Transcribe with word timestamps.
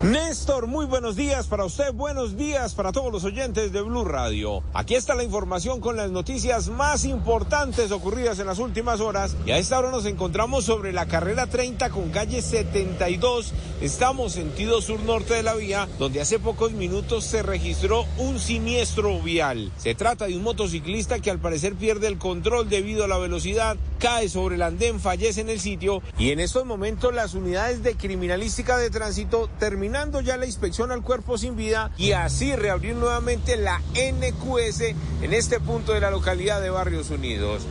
Néstor, 0.00 0.68
muy 0.68 0.86
buenos 0.86 1.16
días 1.16 1.48
para 1.48 1.64
usted, 1.64 1.92
buenos 1.92 2.36
días 2.36 2.72
para 2.72 2.92
todos 2.92 3.10
los 3.10 3.24
oyentes 3.24 3.72
de 3.72 3.82
Blue 3.82 4.04
Radio. 4.04 4.62
Aquí 4.72 4.94
está 4.94 5.16
la 5.16 5.24
información 5.24 5.80
con 5.80 5.96
las 5.96 6.12
noticias 6.12 6.68
más 6.68 7.04
importantes 7.04 7.90
ocurridas 7.90 8.38
en 8.38 8.46
las 8.46 8.60
últimas 8.60 9.00
horas 9.00 9.36
y 9.44 9.50
a 9.50 9.58
esta 9.58 9.76
hora 9.76 9.90
nos 9.90 10.06
encontramos 10.06 10.64
sobre 10.64 10.92
la 10.92 11.06
carrera 11.06 11.48
30 11.48 11.90
con 11.90 12.10
calle 12.10 12.42
72. 12.42 13.52
Estamos 13.80 14.34
sentido 14.34 14.80
sur-norte 14.80 15.34
de 15.34 15.42
la 15.42 15.56
vía, 15.56 15.88
donde 15.98 16.20
hace 16.20 16.38
pocos 16.38 16.70
minutos 16.70 17.24
se 17.24 17.42
registró 17.42 18.06
un 18.18 18.38
siniestro 18.38 19.20
vial. 19.20 19.72
Se 19.78 19.96
trata 19.96 20.26
de 20.26 20.36
un 20.36 20.44
motociclista 20.44 21.18
que 21.18 21.32
al 21.32 21.40
parecer 21.40 21.74
pierde 21.74 22.06
el 22.06 22.18
control 22.18 22.68
debido 22.68 23.02
a 23.02 23.08
la 23.08 23.18
velocidad, 23.18 23.76
cae 23.98 24.28
sobre 24.28 24.54
el 24.56 24.62
andén, 24.62 25.00
fallece 25.00 25.40
en 25.40 25.48
el 25.48 25.60
sitio 25.60 26.02
y 26.18 26.30
en 26.30 26.40
estos 26.40 26.64
momentos 26.64 27.14
las 27.14 27.34
unidades 27.34 27.82
de 27.82 27.96
criminalística 27.96 28.76
de 28.76 28.90
tránsito 28.90 29.48
terminan 29.58 29.88
terminando 29.88 30.20
ya 30.20 30.36
la 30.36 30.44
inspección 30.44 30.90
al 30.90 31.02
cuerpo 31.02 31.38
sin 31.38 31.56
vida 31.56 31.90
y 31.96 32.12
así 32.12 32.54
reabrir 32.54 32.94
nuevamente 32.94 33.56
la 33.56 33.80
NQS 33.94 34.80
en 35.22 35.32
este 35.32 35.60
punto 35.60 35.92
de 35.92 36.00
la 36.00 36.10
localidad 36.10 36.60
de 36.60 36.68
Barrios 36.68 37.10
Unidos. 37.10 37.66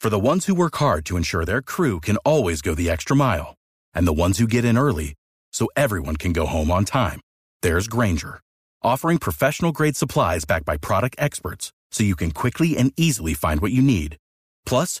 For 0.00 0.10
the 0.10 0.18
ones 0.18 0.46
who 0.46 0.54
work 0.54 0.76
hard 0.76 1.04
to 1.06 1.16
ensure 1.16 1.44
their 1.44 1.60
crew 1.60 1.98
can 2.00 2.16
always 2.24 2.62
go 2.62 2.74
the 2.74 2.88
extra 2.88 3.16
mile, 3.16 3.56
and 3.94 4.06
the 4.06 4.12
ones 4.12 4.38
who 4.38 4.46
get 4.46 4.64
in 4.64 4.78
early 4.78 5.14
so 5.52 5.66
everyone 5.76 6.16
can 6.16 6.32
go 6.32 6.46
home 6.46 6.70
on 6.70 6.84
time, 6.84 7.20
there's 7.62 7.88
Granger, 7.88 8.40
offering 8.82 9.18
professional 9.18 9.72
grade 9.72 9.96
supplies 9.96 10.44
backed 10.44 10.66
by 10.66 10.76
product 10.76 11.16
experts 11.18 11.72
so 11.90 12.04
you 12.04 12.16
can 12.16 12.30
quickly 12.30 12.76
and 12.76 12.92
easily 12.96 13.34
find 13.34 13.60
what 13.60 13.72
you 13.72 13.82
need. 13.82 14.16
Plus, 14.66 15.00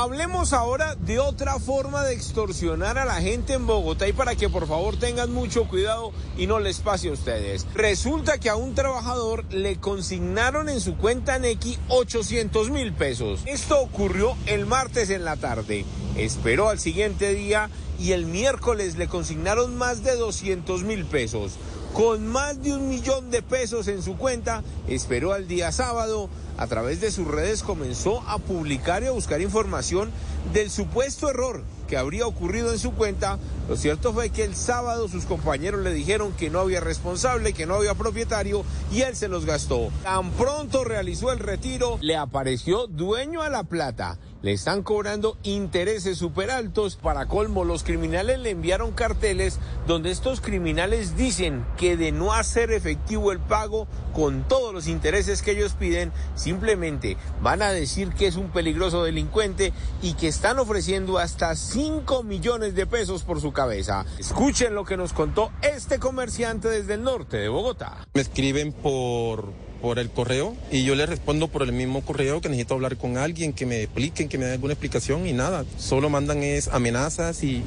Hablemos 0.00 0.52
ahora 0.52 0.94
de 0.94 1.18
otra 1.18 1.58
forma 1.58 2.04
de 2.04 2.14
extorsionar 2.14 2.98
a 2.98 3.04
la 3.04 3.20
gente 3.20 3.54
en 3.54 3.66
Bogotá 3.66 4.06
y 4.06 4.12
para 4.12 4.36
que 4.36 4.48
por 4.48 4.68
favor 4.68 4.96
tengan 4.96 5.32
mucho 5.32 5.66
cuidado 5.66 6.12
y 6.36 6.46
no 6.46 6.60
les 6.60 6.78
pase 6.78 7.08
a 7.08 7.12
ustedes. 7.12 7.66
Resulta 7.74 8.38
que 8.38 8.48
a 8.48 8.54
un 8.54 8.76
trabajador 8.76 9.44
le 9.52 9.80
consignaron 9.80 10.68
en 10.68 10.80
su 10.80 10.96
cuenta 10.96 11.40
Nequi 11.40 11.76
800 11.88 12.70
mil 12.70 12.92
pesos. 12.92 13.40
Esto 13.44 13.80
ocurrió 13.80 14.36
el 14.46 14.66
martes 14.66 15.10
en 15.10 15.24
la 15.24 15.34
tarde. 15.34 15.84
Esperó 16.16 16.68
al 16.68 16.78
siguiente 16.78 17.34
día 17.34 17.68
y 17.98 18.12
el 18.12 18.24
miércoles 18.26 18.98
le 18.98 19.08
consignaron 19.08 19.76
más 19.76 20.04
de 20.04 20.14
200 20.14 20.84
mil 20.84 21.06
pesos. 21.06 21.54
Con 21.98 22.28
más 22.28 22.62
de 22.62 22.72
un 22.72 22.88
millón 22.88 23.32
de 23.32 23.42
pesos 23.42 23.88
en 23.88 24.04
su 24.04 24.16
cuenta, 24.16 24.62
esperó 24.86 25.32
al 25.32 25.48
día 25.48 25.72
sábado. 25.72 26.30
A 26.56 26.68
través 26.68 27.00
de 27.00 27.10
sus 27.10 27.26
redes 27.26 27.64
comenzó 27.64 28.20
a 28.28 28.38
publicar 28.38 29.02
y 29.02 29.06
a 29.06 29.10
buscar 29.10 29.40
información 29.40 30.12
del 30.52 30.70
supuesto 30.70 31.28
error 31.28 31.64
que 31.88 31.96
habría 31.96 32.28
ocurrido 32.28 32.70
en 32.70 32.78
su 32.78 32.92
cuenta. 32.92 33.40
Lo 33.68 33.76
cierto 33.76 34.12
fue 34.12 34.30
que 34.30 34.44
el 34.44 34.54
sábado 34.54 35.08
sus 35.08 35.24
compañeros 35.24 35.82
le 35.82 35.92
dijeron 35.92 36.32
que 36.34 36.50
no 36.50 36.60
había 36.60 36.78
responsable, 36.78 37.52
que 37.52 37.66
no 37.66 37.74
había 37.74 37.94
propietario 37.94 38.64
y 38.92 39.00
él 39.00 39.16
se 39.16 39.26
los 39.26 39.44
gastó. 39.44 39.88
Tan 40.04 40.30
pronto 40.30 40.84
realizó 40.84 41.32
el 41.32 41.40
retiro, 41.40 41.98
le 42.00 42.16
apareció 42.16 42.86
dueño 42.86 43.42
a 43.42 43.48
la 43.48 43.64
plata 43.64 44.18
le 44.42 44.52
están 44.52 44.82
cobrando 44.82 45.36
intereses 45.42 46.18
súper 46.18 46.50
altos. 46.50 46.96
Para 46.96 47.26
colmo, 47.26 47.64
los 47.64 47.82
criminales 47.82 48.38
le 48.38 48.50
enviaron 48.50 48.92
carteles 48.92 49.58
donde 49.86 50.10
estos 50.10 50.40
criminales 50.40 51.16
dicen 51.16 51.64
que 51.76 51.96
de 51.96 52.12
no 52.12 52.32
hacer 52.32 52.70
efectivo 52.70 53.32
el 53.32 53.40
pago 53.40 53.86
con 54.14 54.46
todos 54.46 54.72
los 54.72 54.88
intereses 54.88 55.42
que 55.42 55.52
ellos 55.52 55.74
piden, 55.74 56.12
simplemente 56.34 57.16
van 57.42 57.62
a 57.62 57.72
decir 57.72 58.10
que 58.10 58.26
es 58.26 58.36
un 58.36 58.50
peligroso 58.50 59.04
delincuente 59.04 59.72
y 60.02 60.14
que 60.14 60.28
están 60.28 60.58
ofreciendo 60.58 61.18
hasta 61.18 61.54
5 61.54 62.22
millones 62.22 62.74
de 62.74 62.86
pesos 62.86 63.22
por 63.22 63.40
su 63.40 63.52
cabeza. 63.52 64.04
Escuchen 64.18 64.74
lo 64.74 64.84
que 64.84 64.96
nos 64.96 65.12
contó 65.12 65.50
este 65.62 65.98
comerciante 65.98 66.68
desde 66.68 66.94
el 66.94 67.02
norte 67.02 67.36
de 67.36 67.48
Bogotá. 67.48 68.06
Me 68.14 68.20
escriben 68.20 68.72
por 68.72 69.67
por 69.80 69.98
el 69.98 70.10
correo 70.10 70.56
y 70.70 70.84
yo 70.84 70.94
le 70.94 71.06
respondo 71.06 71.48
por 71.48 71.62
el 71.62 71.72
mismo 71.72 72.02
correo 72.02 72.40
que 72.40 72.48
necesito 72.48 72.74
hablar 72.74 72.96
con 72.96 73.16
alguien, 73.16 73.52
que 73.52 73.66
me 73.66 73.82
expliquen, 73.82 74.28
que 74.28 74.38
me 74.38 74.44
den 74.44 74.54
alguna 74.54 74.74
explicación 74.74 75.26
y 75.26 75.32
nada. 75.32 75.64
Solo 75.78 76.10
mandan 76.10 76.42
es 76.42 76.68
amenazas 76.68 77.42
y, 77.42 77.62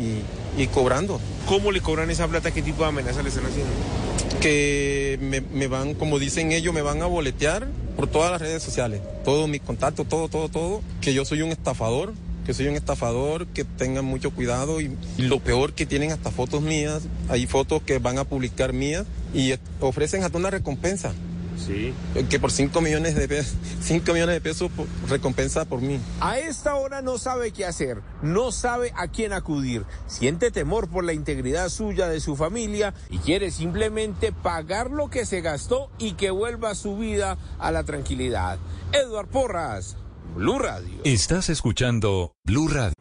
y, 0.58 0.68
cobrando. 0.68 1.20
¿Cómo 1.48 1.72
le 1.72 1.82
cobran 1.82 2.10
esa 2.10 2.28
plata? 2.28 2.52
¿Qué 2.52 2.62
tipo 2.62 2.84
de 2.84 2.90
amenazas 2.90 3.24
le 3.24 3.30
están 3.30 3.46
haciendo? 3.46 3.72
Que 4.40 5.18
me, 5.22 5.42
me 5.42 5.68
van, 5.68 5.94
como 5.94 6.20
dicen 6.20 6.52
ellos, 6.52 6.74
me 6.74 6.82
van 6.82 7.02
a 7.02 7.06
boletear 7.06 7.68
por 7.96 8.08
todas 8.08 8.32
las 8.32 8.42
redes 8.42 8.64
sociales. 8.64 9.02
Todos 9.24 9.48
mis 9.50 9.62
contactos, 9.62 10.08
todo, 10.08 10.28
todo, 10.30 10.50
todo. 10.50 10.82
Que 11.02 11.14
yo 11.14 11.26
soy 11.26 11.42
un 11.42 11.52
estafador 11.52 12.14
que 12.46 12.56
soy 12.56 12.68
un 12.68 12.76
estafador, 12.76 13.46
que 13.46 13.64
tengan 13.64 14.04
mucho 14.04 14.32
cuidado 14.32 14.82
y, 14.82 14.98
y, 15.16 15.22
lo 15.22 15.40
peor 15.40 15.74
que 15.74 15.86
tienen 15.86 16.12
hasta 16.12 16.32
fotos 16.32 16.64
mías, 16.64 17.04
hay 17.30 17.46
fotos 17.46 17.84
que 17.84 18.00
van 18.00 18.18
a 18.18 18.24
publicar 18.24 18.74
mías 18.74 19.06
y 19.32 19.54
ofrecen 19.80 20.24
hasta 20.24 20.40
una 20.40 20.50
recompensa. 20.50 21.14
Sí. 21.58 21.94
Que 22.30 22.40
por 22.40 22.52
5 22.52 22.82
millones 22.82 23.16
de 23.16 23.28
pesos, 23.28 23.56
5 23.82 24.14
millones 24.14 24.36
de 24.36 24.42
pesos 24.42 24.72
recompensa 25.08 25.66
por 25.66 25.82
mí. 25.82 26.00
A 26.20 26.40
esta 26.40 26.76
hora 26.76 27.02
no 27.02 27.18
sabe 27.18 27.52
qué 27.52 27.66
hacer, 27.66 28.02
no 28.22 28.52
sabe 28.52 28.92
a 28.96 29.08
quién 29.08 29.34
acudir, 29.34 29.86
siente 30.08 30.52
temor 30.52 30.90
por 30.90 31.04
la 31.04 31.14
integridad 31.14 31.70
suya, 31.70 32.08
de 32.08 32.20
su 32.20 32.36
familia 32.36 32.94
y 33.10 33.18
quiere 33.20 33.52
simplemente 33.52 34.32
pagar 34.32 34.92
lo 34.92 35.10
que 35.10 35.26
se 35.26 35.42
gastó 35.42 35.90
y 35.98 36.14
que 36.14 36.32
vuelva 36.32 36.76
su 36.76 36.98
vida 36.98 37.38
a 37.60 37.72
la 37.72 37.84
tranquilidad. 37.84 38.58
Edward 38.94 39.28
Porras, 39.28 39.98
Blue 40.36 40.60
Radio. 40.60 41.02
Estás 41.04 41.50
escuchando 41.50 42.34
Blue 42.46 42.68
Radio. 42.68 42.94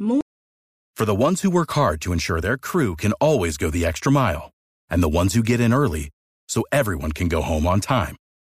For 0.97 1.07
the 1.07 1.15
ones 1.15 1.41
who 1.41 1.51
work 1.51 1.71
hard 1.73 2.01
to 2.03 2.13
ensure 2.13 2.41
their 2.41 2.59
crew 2.59 2.95
can 2.95 3.13
always 3.21 3.57
go 3.57 3.71
the 3.71 3.87
extra 3.87 4.13
mile 4.13 4.51
and 4.91 5.03
the 5.03 5.09
ones 5.09 5.35
who 5.35 5.43
get 5.43 5.61
in 5.61 5.73
early 5.73 6.11
so 6.47 6.63
everyone 6.73 7.13
can 7.13 7.29
go 7.29 7.41
home 7.41 7.67
on 7.67 7.81
time. 7.81 8.17